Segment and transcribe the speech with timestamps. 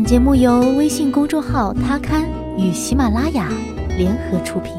[0.00, 3.52] 本节目由微信公众号“他刊”与喜马拉雅
[3.98, 4.72] 联合出品。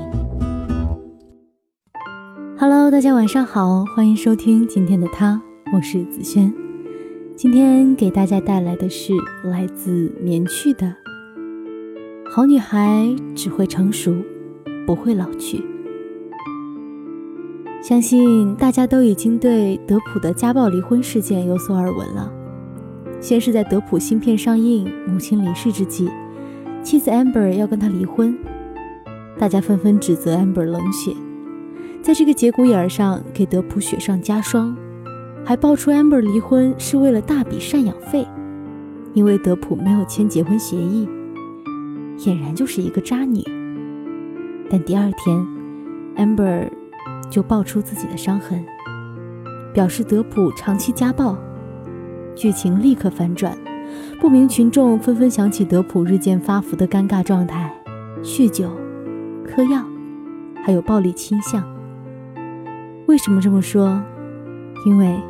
[2.58, 5.40] Hello，大家晚上好，欢迎收听今天的他，
[5.76, 6.52] 我是子轩。
[7.36, 9.14] 今天给大家带来的是
[9.44, 10.88] 来自棉絮的
[12.28, 14.12] 《好女孩只会成熟，
[14.88, 15.58] 不会老去》。
[17.84, 22.41] 相信大家都已经对德普的家暴离婚事件有所耳闻了。
[23.22, 26.10] 先是在德普新片上映、母亲离世之际，
[26.82, 28.36] 妻子 Amber 要跟他离婚，
[29.38, 31.16] 大家纷纷指责 Amber 冷血，
[32.02, 34.76] 在这个节骨眼上给德普雪上加霜，
[35.46, 38.28] 还爆出 Amber 离婚是为了大笔赡养费，
[39.14, 41.08] 因为德普没有签结婚协议，
[42.18, 43.44] 俨然就是一个渣女。
[44.68, 45.48] 但第二天
[46.18, 46.68] ，Amber
[47.30, 48.66] 就爆出自己的伤痕，
[49.76, 51.38] 表示德普长期家暴。
[52.42, 53.56] 剧情立刻反转，
[54.20, 57.72] 不明群众纷纷想起德普日渐发福的尴尬状态，
[58.24, 58.68] 酗酒、
[59.46, 59.86] 嗑药，
[60.64, 61.64] 还有暴力倾向。
[63.06, 64.02] 为什么这么说？
[64.88, 65.22] 因为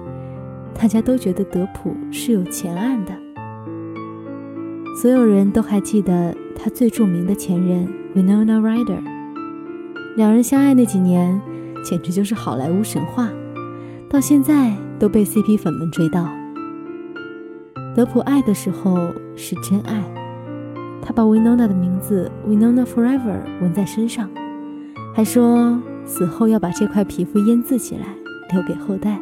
[0.73, 3.11] 大家都觉得德普是有前案的。
[5.01, 9.03] 所有人都还记得他最著名的前任 Winona Ryder，
[10.15, 11.41] 两人相爱那几年
[11.83, 13.27] 简直就是好莱坞神话，
[14.07, 16.39] 到现在都被 CP 粉们追悼。
[17.93, 20.01] 德普爱的时候是真爱，
[21.01, 24.29] 他把 Winona 的名字 Winona Forever 纹在身上，
[25.13, 28.05] 还说死后要把这块皮肤腌渍起来
[28.53, 29.19] 留给后代。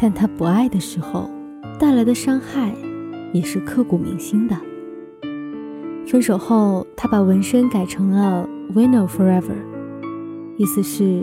[0.00, 1.30] 但他不爱的时候
[1.78, 2.72] 带来的伤害
[3.32, 4.56] 也是刻骨铭心的。
[6.06, 9.54] 分手后，他把纹身改成了 Wino Forever，
[10.56, 11.22] 意思是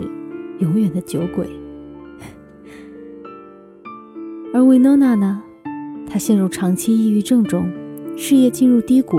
[0.60, 1.46] 永远的酒鬼。
[4.54, 5.42] 而 Winona 呢？
[6.08, 7.70] 他陷入长期抑郁症中，
[8.16, 9.18] 事业进入低谷，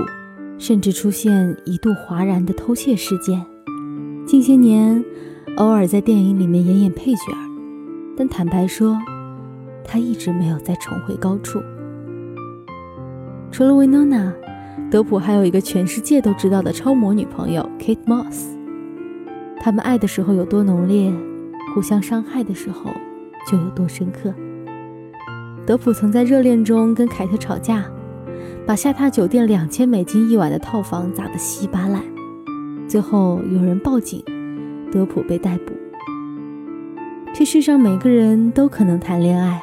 [0.58, 3.44] 甚至出现一度哗然的偷窃事件。
[4.26, 5.04] 近些年，
[5.56, 7.20] 偶尔在电影里面演演配角，
[8.16, 8.98] 但坦白说，
[9.84, 11.60] 他一直没有再重回高处。
[13.50, 14.32] 除了 Winona，
[14.90, 18.46] 德普还有一个全世界都知道的超模女朋友 Kate Moss。
[19.60, 21.12] 他们爱的时候有多浓烈，
[21.74, 22.90] 互相伤害的时候
[23.50, 24.32] 就有多深刻。
[25.68, 27.84] 德普曾在热恋中跟凯特吵架，
[28.66, 32.02] 把下榻酒店两千美金一晚的套房砸得稀巴烂，
[32.88, 34.24] 最后有人报警，
[34.90, 35.74] 德普被逮捕。
[37.34, 39.60] 这世上每个人都可能谈恋爱，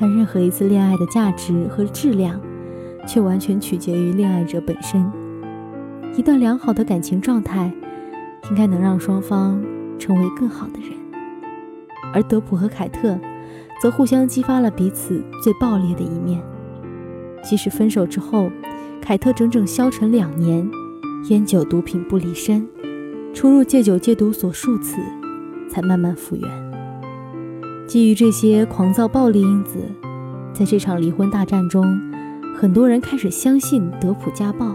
[0.00, 2.40] 但任何一次恋爱的价值和质量，
[3.06, 5.04] 却完全取决于恋爱者本身。
[6.16, 7.70] 一段良好的感情状态，
[8.48, 9.62] 应该能让双方
[9.98, 10.92] 成为更好的人，
[12.14, 13.18] 而德普和凯特。
[13.82, 16.42] 则互相激发了彼此最暴烈的一面。
[17.42, 18.50] 即使分手之后，
[19.00, 20.66] 凯特整整消沉两年，
[21.28, 22.66] 烟酒毒品不离身，
[23.34, 24.96] 出入戒酒戒毒所数次，
[25.68, 26.48] 才慢慢复原。
[27.86, 29.78] 基于这些狂躁暴力因子，
[30.54, 32.00] 在这场离婚大战中，
[32.56, 34.74] 很多人开始相信德普家暴，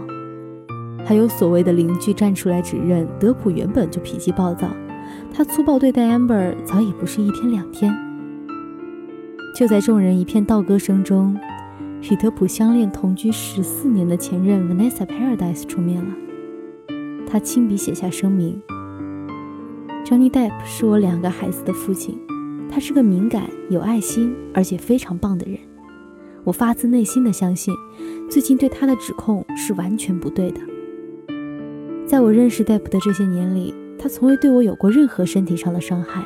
[1.04, 4.68] 还有所谓的邻居站出来指认德普原本就脾气暴躁，
[5.34, 8.09] 他粗暴对待 Amber 早已不是一天两天。
[9.60, 11.38] 就在众人一片道歌声中，
[12.10, 16.14] 与德普相恋同居十四年的前任 Vanessa Paradise 出面了。
[17.26, 18.58] 他亲笔写下声明
[20.06, 22.18] ：“Johnny Depp 是我两个孩子的父亲，
[22.70, 25.58] 他是个敏感、有爱心而且非常棒的人。
[26.44, 27.74] 我发自内心的相信，
[28.30, 30.60] 最近对他的指控是完全不对的。
[32.06, 36.24] 在我认识 Depp 的这些年里，他从未对我有过任何身体上的伤害。”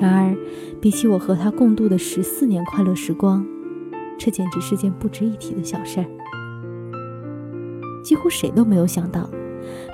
[0.00, 0.36] 然而，
[0.80, 3.46] 比起我和他共度的十四年快乐时光，
[4.18, 6.06] 这简直是件不值一提的小事儿。
[8.02, 9.30] 几乎谁都没有想到，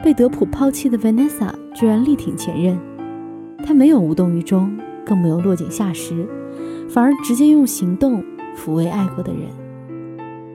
[0.03, 2.79] 被德普抛弃的 Vanessa 居然力挺前任。
[3.65, 6.27] 她没有无动于衷，更没有落井下石，
[6.89, 8.25] 反而直接用行动
[8.57, 9.43] 抚慰爱过的人，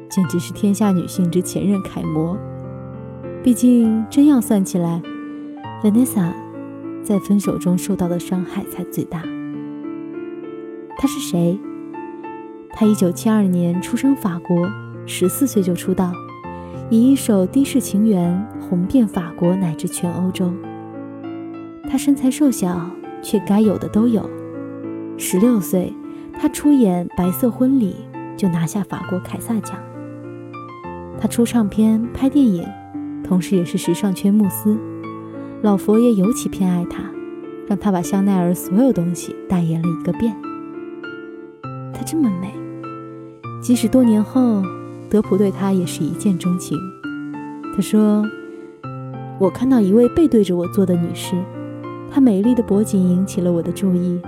[0.10, 2.38] 简直是天下女性之前任楷模。
[3.44, 5.02] 毕竟，真要算起来
[5.84, 6.34] ，Vanessa
[7.04, 9.22] 在分手中受到的伤害才最大。
[10.98, 11.60] 他是谁？
[12.72, 14.70] 他一九七二年出生法国，
[15.06, 16.12] 十四岁就出道，
[16.90, 20.52] 以一首《的士情缘》红遍法国乃至全欧洲。
[21.90, 22.90] 他身材瘦小，
[23.22, 24.30] 却该有的都有。
[25.18, 25.94] 十六岁，
[26.40, 27.96] 他出演《白色婚礼》
[28.36, 29.78] 就拿下法国凯撒奖。
[31.20, 32.68] 他出唱片、拍电影，
[33.24, 34.78] 同时也是时尚圈慕斯。
[35.62, 37.04] 老佛爷尤其偏爱他，
[37.68, 40.36] 让他把香奈儿所有东西代言了一个遍。
[42.06, 42.54] 这么美，
[43.62, 44.62] 即使多年后，
[45.10, 46.78] 德德普对她也是一见钟情。
[47.74, 48.22] 他说
[49.40, 51.42] ：“我看到一位背对着我坐的女士，
[52.12, 54.20] 她美丽的脖颈引起了我的注意。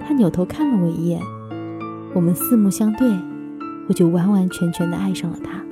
[0.00, 1.20] 她扭头看了我一眼，
[2.14, 3.06] 我们四目相对，
[3.88, 5.62] 我就完完全全的爱上了她。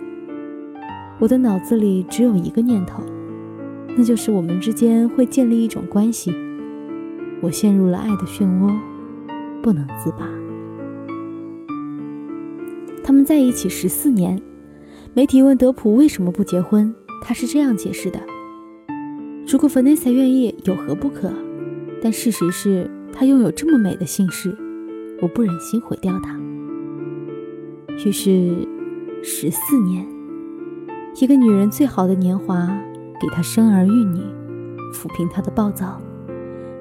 [1.18, 3.02] 我的脑子里只有一个念头，
[3.96, 6.34] 那就是我们之间会建立一种关系。
[7.40, 8.70] 我陷入了爱的漩涡，
[9.62, 10.28] 不能自拔。
[13.02, 14.40] 他们在一起十四年，
[15.14, 18.18] 媒体问德普为什么不结婚。”他是这样解释的
[19.46, 21.30] ：“如果芬妮莎愿意，有何不可？
[22.02, 24.56] 但事实是，她拥有这么美的姓氏，
[25.20, 26.34] 我不忍心毁掉她。”
[28.06, 28.66] 于是，
[29.22, 30.06] 十四年，
[31.20, 32.66] 一个女人最好的年华，
[33.20, 34.20] 给她生儿育女，
[34.94, 36.00] 抚平她的暴躁，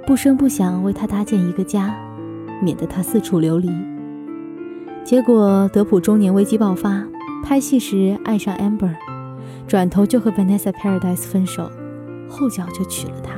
[0.08, 1.94] 不声不响为她搭建一个家，
[2.64, 3.70] 免得她四处流离。
[5.04, 7.04] 结果，德普中年危机爆发，
[7.44, 8.94] 拍戏时爱上 Amber。
[9.68, 11.70] 转头就和 Vanessa Paradise 分手，
[12.28, 13.34] 后脚就娶了她。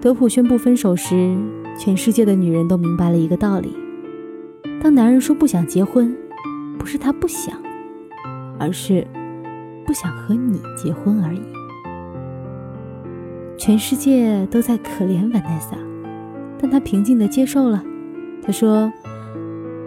[0.00, 1.36] 德普宣布分手时，
[1.76, 3.76] 全世界的女人都明白了一个道理：
[4.80, 6.16] 当男人说不想结婚，
[6.78, 7.60] 不是他不想，
[8.58, 9.04] 而是
[9.84, 11.42] 不想和你结婚而已。
[13.58, 15.76] 全世界都在可怜 Vanessa，
[16.60, 17.82] 但她平静地接受了。
[18.44, 18.92] 她说：“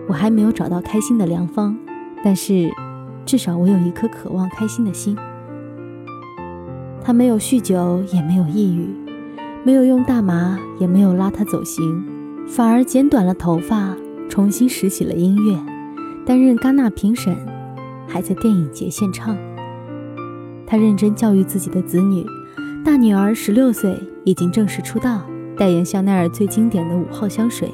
[0.09, 1.77] 我还没有找到开心的良方，
[2.21, 2.69] 但是……”
[3.25, 5.15] 至少我有一颗渴望开心的心。
[7.03, 8.89] 他没有酗酒，也没有抑郁，
[9.63, 12.03] 没有用大麻，也没有拉他走形，
[12.47, 13.95] 反而剪短了头发，
[14.27, 15.55] 重新拾起了音乐，
[16.25, 17.37] 担任戛纳评审，
[18.07, 19.37] 还在电影节献唱。
[20.65, 22.25] 他认真教育自己的子女，
[22.83, 25.21] 大女儿十六岁已经正式出道，
[25.55, 27.71] 代言香奈儿最经典的五号香水。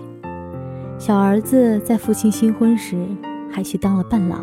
[0.97, 2.97] 小儿子在父亲新婚时
[3.51, 4.41] 还去当了伴郎。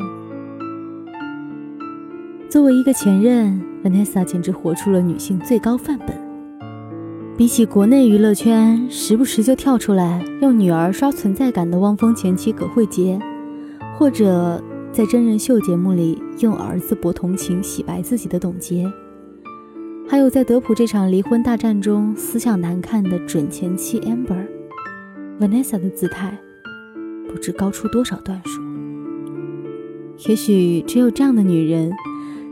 [2.49, 6.09] 作为一个前任，Vanessa 简直活出了女性最高范本。
[7.39, 13.19] 比起国内娱乐圈时不时就跳出来用女儿刷存在感的汪峰前妻葛慧杰，
[13.97, 14.63] 或者
[14.93, 18.93] 在真人秀节目里用儿子博同情洗白自己的董洁，
[20.07, 24.47] 还有在德普这场离婚大战中思想难看的准前妻 Amber
[25.43, 26.39] Vanessa 的姿态
[27.29, 28.63] 不知高出多少段数。
[30.29, 31.91] 也许只有这样的女人。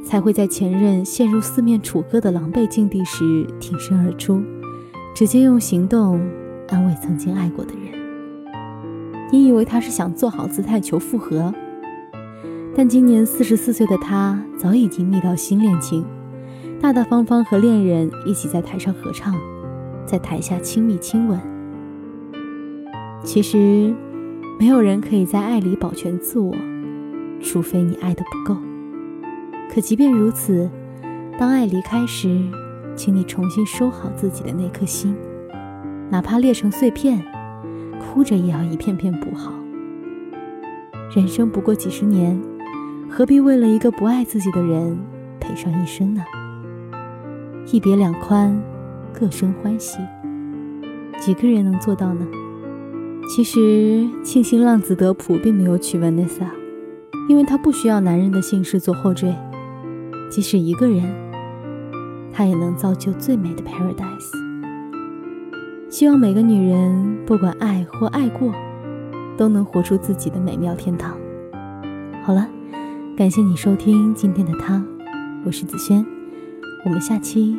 [0.02, 4.42] 才会在前任陷入四面楚歌的狼狈境地时挺身而出，
[5.14, 6.18] 直接用行动
[6.68, 7.92] 安慰曾经爱过的人。
[9.30, 11.54] 你以为他是想做好姿态求复合？
[12.74, 16.02] 但今年四十四岁的他早已经觅到新恋情，
[16.80, 19.36] 大大方方和恋人一起在台上合唱，
[20.06, 21.38] 在台下亲密亲吻。
[23.22, 23.94] 其实，
[24.58, 26.54] 没有人可以在爱里保全自我，
[27.40, 28.58] 除非你爱的不够。
[29.72, 30.68] 可即便如此，
[31.38, 32.40] 当爱离开时，
[32.96, 35.14] 请你重新收好自己的那颗心，
[36.10, 37.22] 哪怕裂成碎片，
[38.00, 39.52] 哭着也要一片片补好。
[41.14, 42.40] 人生不过几十年，
[43.08, 44.98] 何必为了一个不爱自己的人
[45.38, 46.24] 赔上一生呢？
[47.70, 48.60] 一别两宽，
[49.12, 49.98] 各生欢喜，
[51.18, 52.26] 几个人能做到呢？
[53.28, 56.48] 其实，庆幸浪子德普并没有娶 Vanessa，
[57.28, 59.34] 因为他不需要男人的姓氏做后缀。
[60.28, 61.02] 即使一个人，
[62.32, 64.30] 他也能造就最美的 paradise。
[65.88, 68.52] 希望每个女人，不管爱或爱过，
[69.36, 71.16] 都能活出自己的美妙天堂。
[72.22, 72.48] 好了，
[73.16, 74.84] 感谢你收听今天的他，
[75.44, 76.04] 我是子轩，
[76.84, 77.58] 我们下期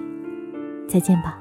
[0.87, 1.40] 再见吧。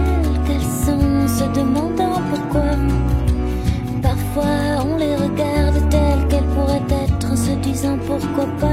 [8.05, 8.67] pourquoi pas.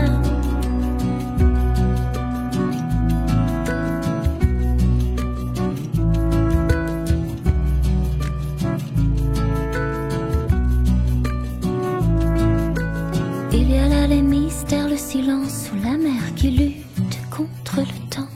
[13.53, 18.11] Il y a là les mystères, le silence sous la mer qui lutte contre le
[18.11, 18.29] temps.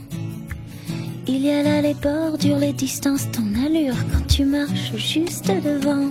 [1.26, 6.10] Il y a là les bordures, les distances, ton allure quand tu marches juste devant.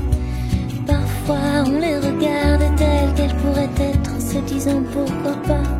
[1.73, 5.70] On les regarde telles qu'elles pourraient être, se disant pourquoi pas.